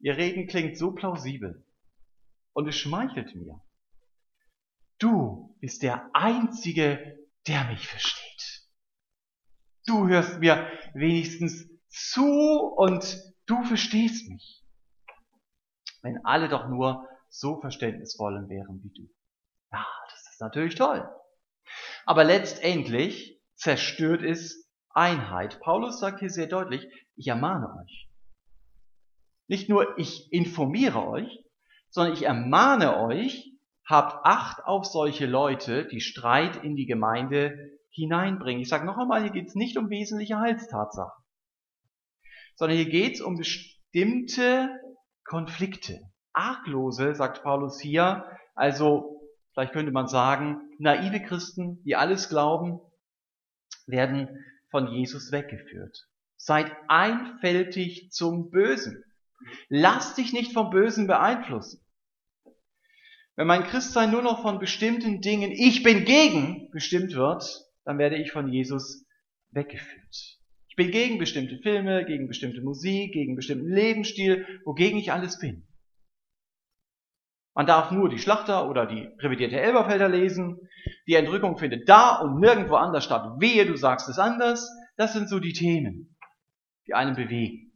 [0.00, 1.64] Ihr Reden klingt so plausibel
[2.52, 3.60] und es schmeichelt mir.
[4.98, 8.66] Du bist der Einzige, der mich versteht.
[9.86, 14.65] Du hörst mir wenigstens zu und du verstehst mich.
[16.06, 19.12] Wenn alle doch nur so verständnisvoll wären wie du.
[19.72, 21.04] Ja, das ist natürlich toll.
[22.04, 25.58] Aber letztendlich zerstört es Einheit.
[25.58, 28.08] Paulus sagt hier sehr deutlich, ich ermahne euch.
[29.48, 31.44] Nicht nur ich informiere euch,
[31.90, 33.52] sondern ich ermahne euch,
[33.84, 38.62] habt Acht auf solche Leute, die Streit in die Gemeinde hineinbringen.
[38.62, 41.24] Ich sage noch einmal, hier geht es nicht um wesentliche Heilstatsachen,
[42.54, 44.70] sondern hier geht es um bestimmte
[45.26, 46.00] Konflikte.
[46.32, 49.20] Arglose, sagt Paulus hier, also
[49.52, 52.80] vielleicht könnte man sagen, naive Christen, die alles glauben,
[53.86, 56.08] werden von Jesus weggeführt.
[56.36, 59.02] Seid einfältig zum Bösen.
[59.68, 61.80] Lass dich nicht vom Bösen beeinflussen.
[63.36, 68.16] Wenn mein Christsein nur noch von bestimmten Dingen, ich bin gegen, bestimmt wird, dann werde
[68.16, 69.04] ich von Jesus
[69.50, 70.38] weggeführt.
[70.76, 75.66] Ich bin gegen bestimmte Filme, gegen bestimmte Musik, gegen bestimmten Lebensstil, wogegen ich alles bin.
[77.54, 80.68] Man darf nur die Schlachter oder die revidierte Elberfelder lesen.
[81.06, 83.40] Die Entrückung findet da und nirgendwo anders statt.
[83.40, 84.70] Wehe, du sagst es anders.
[84.98, 86.14] Das sind so die Themen,
[86.86, 87.72] die einen bewegen.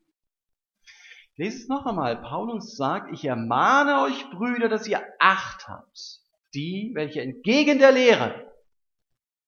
[1.37, 2.21] Lest es noch einmal.
[2.21, 6.21] Paulus sagt, ich ermahne euch, Brüder, dass ihr Acht habt.
[6.53, 8.53] Die, welche entgegen der Lehre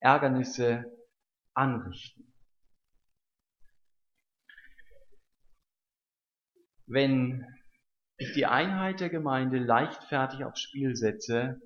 [0.00, 0.86] Ärgernisse
[1.52, 2.31] anrichten.
[6.86, 7.46] Wenn
[8.16, 11.60] ich die Einheit der Gemeinde leichtfertig aufs Spiel setze,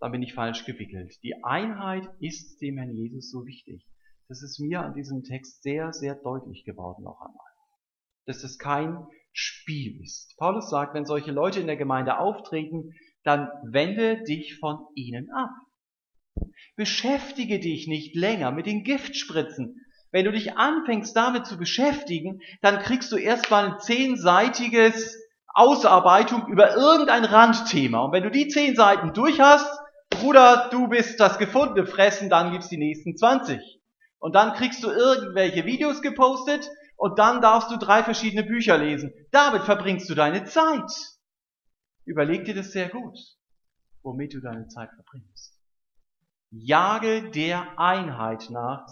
[0.00, 1.14] dann bin ich falsch gewickelt.
[1.22, 3.86] Die Einheit ist dem Herrn Jesus so wichtig.
[4.28, 7.46] Das ist mir an diesem Text sehr, sehr deutlich geworden noch einmal.
[8.26, 10.34] Dass es kein Spiel ist.
[10.38, 15.50] Paulus sagt, wenn solche Leute in der Gemeinde auftreten, dann wende dich von ihnen ab.
[16.76, 19.80] Beschäftige dich nicht länger mit den Giftspritzen.
[20.14, 26.76] Wenn du dich anfängst damit zu beschäftigen, dann kriegst du erstmal ein zehnseitiges Ausarbeitung über
[26.76, 28.04] irgendein Randthema.
[28.04, 29.66] Und wenn du die zehn Seiten durch hast,
[30.10, 33.58] Bruder, du bist das gefundene Fressen, dann gibt's die nächsten 20.
[34.20, 39.12] Und dann kriegst du irgendwelche Videos gepostet und dann darfst du drei verschiedene Bücher lesen.
[39.32, 40.92] Damit verbringst du deine Zeit.
[42.04, 43.18] Überleg dir das sehr gut,
[44.04, 45.58] womit du deine Zeit verbringst.
[46.52, 48.86] Jage der Einheit nach,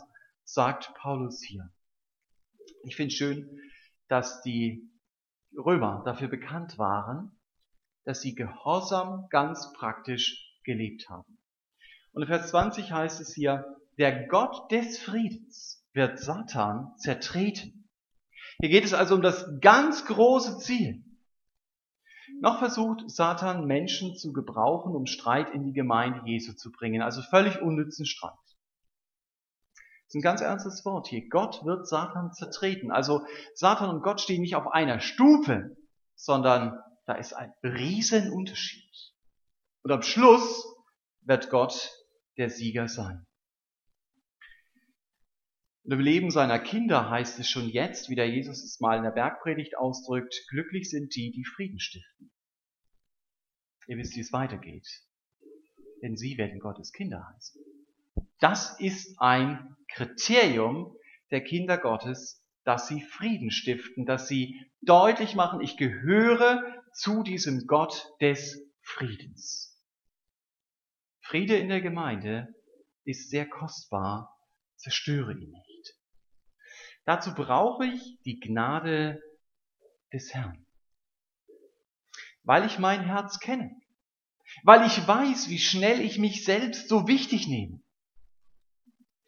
[0.44, 1.70] sagt Paulus hier.
[2.84, 3.60] Ich finde schön,
[4.08, 4.90] dass die
[5.56, 7.38] Römer dafür bekannt waren,
[8.04, 11.38] dass sie Gehorsam ganz praktisch gelebt haben.
[12.12, 13.64] Und in Vers 20 heißt es hier,
[13.98, 17.88] der Gott des Friedens wird Satan zertreten.
[18.58, 21.04] Hier geht es also um das ganz große Ziel.
[22.40, 27.22] Noch versucht Satan Menschen zu gebrauchen, um Streit in die Gemeinde Jesu zu bringen, also
[27.22, 28.32] völlig unnützen Streit.
[30.12, 31.26] Ist ein ganz ernstes Wort hier.
[31.30, 32.90] Gott wird Satan zertreten.
[32.90, 35.74] Also Satan und Gott stehen nicht auf einer Stufe,
[36.16, 39.14] sondern da ist ein Riesenunterschied.
[39.82, 40.66] Und am Schluss
[41.22, 41.90] wird Gott
[42.36, 43.26] der Sieger sein.
[45.84, 49.04] Und im Leben seiner Kinder heißt es schon jetzt, wie der Jesus es mal in
[49.04, 52.30] der Bergpredigt ausdrückt, glücklich sind die, die Frieden stiften.
[53.86, 54.86] Ihr wisst, wie es weitergeht.
[56.02, 57.71] Denn sie werden Gottes Kinder heißen.
[58.42, 60.96] Das ist ein Kriterium
[61.30, 67.68] der Kinder Gottes, dass sie Frieden stiften, dass sie deutlich machen, ich gehöre zu diesem
[67.68, 69.80] Gott des Friedens.
[71.20, 72.52] Friede in der Gemeinde
[73.04, 74.36] ist sehr kostbar,
[74.74, 75.94] zerstöre ihn nicht.
[77.04, 79.22] Dazu brauche ich die Gnade
[80.12, 80.66] des Herrn.
[82.42, 83.70] Weil ich mein Herz kenne.
[84.64, 87.81] Weil ich weiß, wie schnell ich mich selbst so wichtig nehme.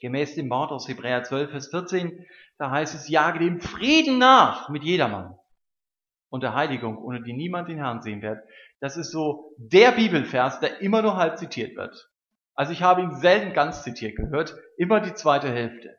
[0.01, 2.27] Gemäß dem Wort aus Hebräer 12, Vers 14,
[2.59, 5.37] da heißt es, jage dem Frieden nach mit jedermann
[6.29, 8.39] und der Heiligung, ohne die niemand den Herrn sehen wird.
[8.81, 12.11] Das ist so der Bibelvers, der immer nur halb zitiert wird.
[12.55, 15.97] Also ich habe ihn selten ganz zitiert gehört, immer die zweite Hälfte.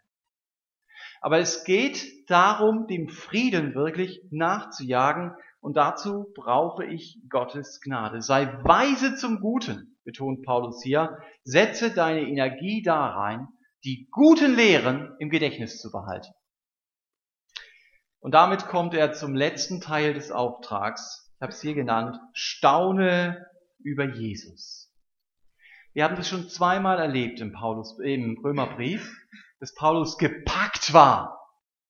[1.21, 8.21] Aber es geht darum, dem Frieden wirklich nachzujagen und dazu brauche ich Gottes Gnade.
[8.21, 11.17] Sei weise zum Guten, betont Paulus hier.
[11.43, 13.47] Setze deine Energie da rein,
[13.86, 16.34] die guten Lehren im Gedächtnis zu behalten.
[18.19, 21.32] Und damit kommt er zum letzten Teil des Auftrags.
[21.36, 22.19] Ich habe es hier genannt.
[22.34, 23.45] Staune
[23.78, 24.91] über Jesus.
[25.93, 29.15] Wir haben das schon zweimal erlebt im, Paulus, im Römerbrief,
[29.60, 31.39] dass Paulus gepackt war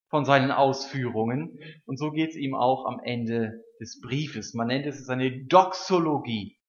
[0.10, 1.58] von seinen Ausführungen.
[1.86, 4.53] Und so geht es ihm auch am Ende des Briefes.
[4.53, 6.60] Man nennt es eine Doxologie.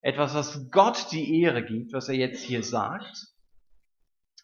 [0.00, 3.29] Etwas, was Gott die Ehre gibt, was er jetzt hier sagt.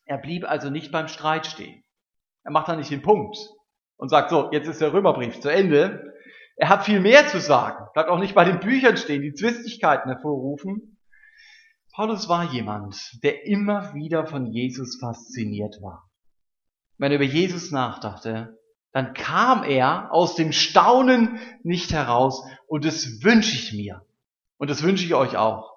[0.07, 1.85] Er blieb also nicht beim Streit stehen.
[2.42, 3.37] Er macht da nicht den Punkt
[3.97, 6.14] und sagt so, jetzt ist der Römerbrief zu Ende.
[6.57, 7.87] Er hat viel mehr zu sagen.
[7.92, 10.97] Bleibt auch nicht bei den Büchern stehen, die Zwistigkeiten hervorrufen,
[11.97, 16.11] Paulus war jemand, der immer wieder von Jesus fasziniert war.
[16.99, 18.59] Wenn er über Jesus nachdachte,
[18.92, 24.05] dann kam er aus dem Staunen nicht heraus und das wünsche ich mir.
[24.59, 25.73] Und das wünsche ich euch auch.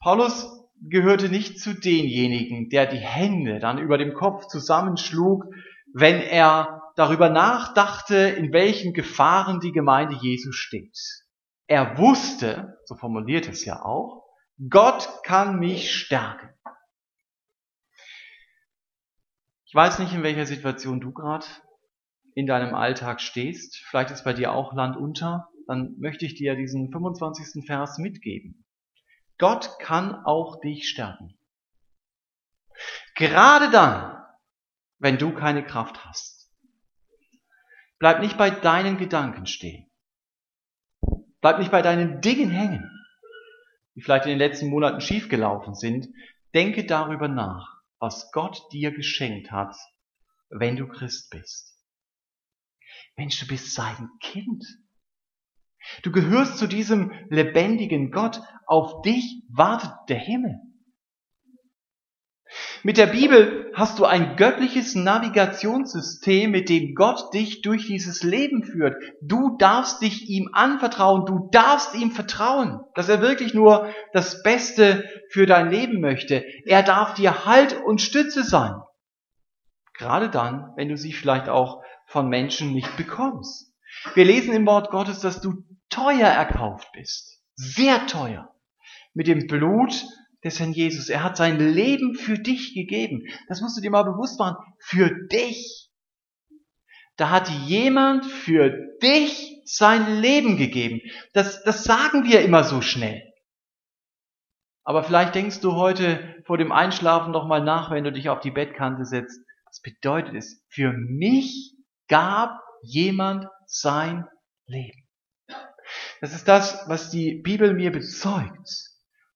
[0.00, 5.44] Paulus gehörte nicht zu denjenigen, der die Hände dann über dem Kopf zusammenschlug,
[5.94, 10.98] wenn er darüber nachdachte, in welchen Gefahren die Gemeinde Jesu steht.
[11.66, 14.24] Er wusste, so formuliert es ja auch,
[14.68, 16.50] Gott kann mich stärken.
[19.64, 21.46] Ich weiß nicht, in welcher Situation du gerade
[22.34, 23.76] in deinem Alltag stehst.
[23.88, 25.48] Vielleicht ist bei dir auch Land unter.
[25.66, 27.64] Dann möchte ich dir diesen 25.
[27.64, 28.61] Vers mitgeben.
[29.42, 31.36] Gott kann auch dich stärken.
[33.16, 34.24] Gerade dann,
[34.98, 36.48] wenn du keine Kraft hast.
[37.98, 39.90] Bleib nicht bei deinen Gedanken stehen.
[41.40, 42.88] Bleib nicht bei deinen Dingen hängen
[43.94, 46.08] die vielleicht in den letzten Monaten schiefgelaufen sind,
[46.54, 49.76] denke darüber nach, was Gott dir geschenkt hat,
[50.48, 51.78] wenn du Christ bist.
[53.16, 54.64] Mensch, du bist sein Kind.
[56.02, 58.40] Du gehörst zu diesem lebendigen Gott.
[58.66, 60.60] Auf dich wartet der Himmel.
[62.82, 68.64] Mit der Bibel hast du ein göttliches Navigationssystem, mit dem Gott dich durch dieses Leben
[68.64, 68.96] führt.
[69.22, 75.08] Du darfst dich ihm anvertrauen, du darfst ihm vertrauen, dass er wirklich nur das Beste
[75.30, 76.44] für dein Leben möchte.
[76.66, 78.74] Er darf dir Halt und Stütze sein.
[79.94, 83.72] Gerade dann, wenn du sie vielleicht auch von Menschen nicht bekommst.
[84.14, 87.40] Wir lesen im Wort Gottes, dass du teuer erkauft bist.
[87.54, 88.54] Sehr teuer.
[89.14, 90.04] Mit dem Blut
[90.42, 91.08] des Herrn Jesus.
[91.08, 93.26] Er hat sein Leben für dich gegeben.
[93.48, 94.56] Das musst du dir mal bewusst machen.
[94.80, 95.90] Für dich.
[97.16, 98.70] Da hat jemand für
[99.02, 101.00] dich sein Leben gegeben.
[101.34, 103.22] Das, das sagen wir immer so schnell.
[104.84, 108.40] Aber vielleicht denkst du heute vor dem Einschlafen noch mal nach, wenn du dich auf
[108.40, 109.38] die Bettkante setzt.
[109.66, 110.64] Was bedeutet es?
[110.68, 111.76] Für mich
[112.08, 114.26] gab jemand sein
[114.66, 115.01] Leben.
[116.20, 118.90] Das ist das, was die Bibel mir bezeugt.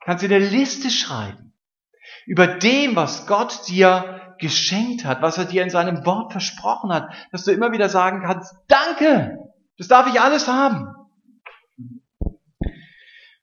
[0.05, 1.53] Kannst du eine Liste schreiben
[2.27, 7.13] über dem, was Gott dir geschenkt hat, was er dir in seinem Wort versprochen hat,
[7.33, 9.39] dass du immer wieder sagen kannst, danke,
[9.79, 10.87] das darf ich alles haben.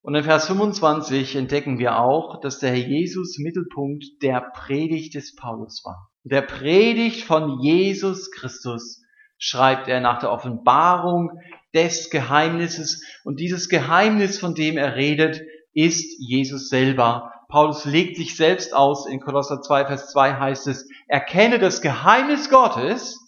[0.02, 5.34] Und in Vers 25 entdecken wir auch, dass der Herr Jesus Mittelpunkt der Predigt des
[5.36, 6.10] Paulus war.
[6.24, 9.02] Der Predigt von Jesus Christus
[9.38, 11.40] schreibt er nach der Offenbarung
[11.74, 13.04] des Geheimnisses.
[13.24, 15.42] Und dieses Geheimnis, von dem er redet,
[15.74, 17.32] ist Jesus selber.
[17.50, 19.08] Paulus legt sich selbst aus.
[19.08, 23.20] In Kolosser 2, Vers 2 heißt es, erkenne das Geheimnis Gottes.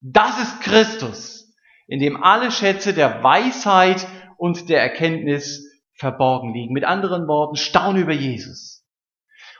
[0.00, 1.54] Das ist Christus,
[1.86, 4.06] in dem alle Schätze der Weisheit
[4.38, 6.72] und der Erkenntnis verborgen liegen.
[6.72, 8.84] Mit anderen Worten, staune über Jesus.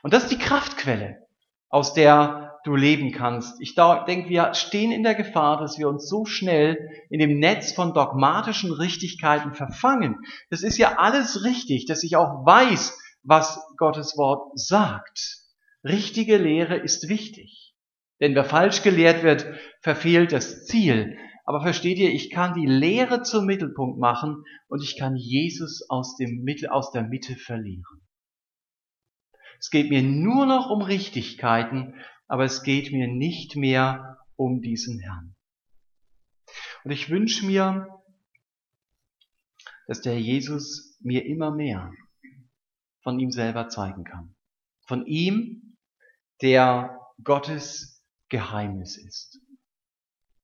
[0.03, 1.19] Und das ist die Kraftquelle,
[1.69, 3.61] aus der du leben kannst.
[3.61, 7.73] Ich denke, wir stehen in der Gefahr, dass wir uns so schnell in dem Netz
[7.73, 10.17] von dogmatischen Richtigkeiten verfangen.
[10.51, 15.39] Das ist ja alles richtig, dass ich auch weiß, was Gottes Wort sagt.
[15.85, 17.75] Richtige Lehre ist wichtig.
[18.21, 19.47] Denn wer falsch gelehrt wird,
[19.81, 21.17] verfehlt das Ziel.
[21.45, 26.17] Aber versteht ihr, ich kann die Lehre zum Mittelpunkt machen und ich kann Jesus aus,
[26.17, 28.03] dem Mittel, aus der Mitte verlieren.
[29.59, 31.95] Es geht mir nur noch um Richtigkeiten
[32.31, 35.35] aber es geht mir nicht mehr um diesen Herrn.
[36.85, 37.89] Und ich wünsche mir,
[39.89, 41.93] dass der Jesus mir immer mehr
[43.03, 44.37] von ihm selber zeigen kann.
[44.87, 45.77] Von ihm,
[46.41, 49.41] der Gottes Geheimnis ist.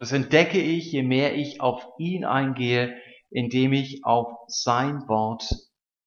[0.00, 5.48] Das entdecke ich, je mehr ich auf ihn eingehe, indem ich auf sein Wort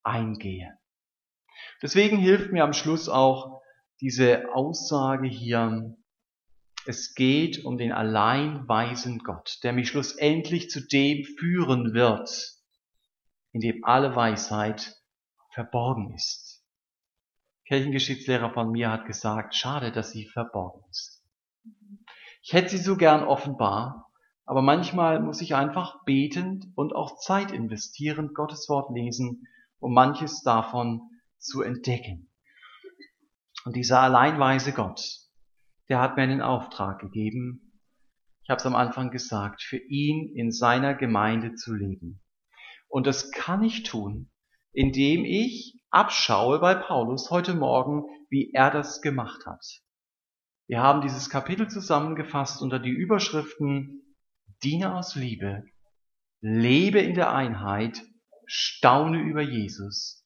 [0.04, 0.78] eingehe.
[1.82, 3.59] Deswegen hilft mir am Schluss auch
[4.02, 5.96] diese Aussage hier,
[6.86, 12.56] es geht um den allein weisen Gott, der mich schlussendlich zu dem führen wird,
[13.52, 14.96] in dem alle Weisheit
[15.54, 16.64] verborgen ist.
[17.66, 21.24] Kirchengeschichtslehrer von mir hat gesagt, schade, dass sie verborgen ist.
[22.42, 24.10] Ich hätte sie so gern offenbar,
[24.46, 29.48] aber manchmal muss ich einfach betend und auch Zeit investieren, Gottes Wort lesen,
[29.80, 31.02] um manches davon
[31.38, 32.29] zu entdecken.
[33.66, 35.02] Und dieser alleinweise Gott,
[35.90, 37.70] der hat mir einen Auftrag gegeben,
[38.44, 42.20] ich habe es am Anfang gesagt, für ihn in seiner Gemeinde zu leben.
[42.88, 44.32] Und das kann ich tun,
[44.72, 49.64] indem ich abschaue bei Paulus heute Morgen, wie er das gemacht hat.
[50.68, 54.16] Wir haben dieses Kapitel zusammengefasst unter die Überschriften
[54.64, 55.64] Diene aus Liebe,
[56.42, 58.04] lebe in der Einheit,
[58.46, 60.26] staune über Jesus,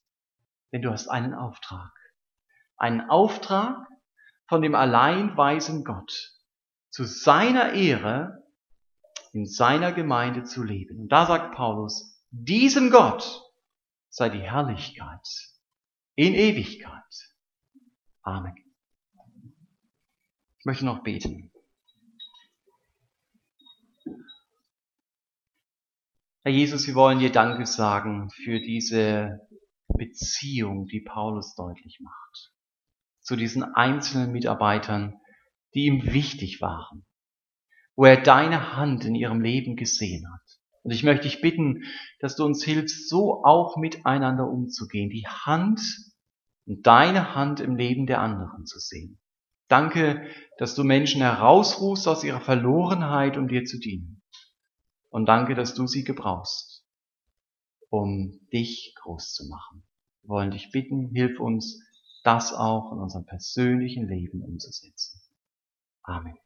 [0.71, 1.91] denn du hast einen Auftrag.
[2.77, 3.87] Einen Auftrag
[4.47, 6.33] von dem allein weisen Gott,
[6.89, 8.43] zu seiner Ehre
[9.33, 10.99] in seiner Gemeinde zu leben.
[10.99, 13.41] Und da sagt Paulus, diesem Gott
[14.09, 15.27] sei die Herrlichkeit
[16.15, 17.01] in Ewigkeit.
[18.21, 18.55] Amen.
[20.59, 21.51] Ich möchte noch beten.
[26.43, 29.47] Herr Jesus, wir wollen dir Danke sagen für diese
[29.87, 32.52] Beziehung, die Paulus deutlich macht.
[33.23, 35.19] Zu diesen einzelnen Mitarbeitern,
[35.73, 37.05] die ihm wichtig waren,
[37.95, 40.59] wo er deine Hand in ihrem Leben gesehen hat.
[40.83, 41.83] Und ich möchte dich bitten,
[42.19, 45.81] dass du uns hilfst, so auch miteinander umzugehen, die Hand
[46.65, 49.19] und deine Hand im Leben der anderen zu sehen.
[49.69, 54.21] Danke, dass du Menschen herausrufst aus ihrer Verlorenheit, um dir zu dienen.
[55.09, 56.85] Und danke, dass du sie gebrauchst,
[57.89, 59.83] um dich groß zu machen.
[60.21, 61.81] Wir wollen dich bitten, hilf uns,
[62.23, 65.21] das auch in unserem persönlichen Leben umzusetzen.
[66.03, 66.37] Amen.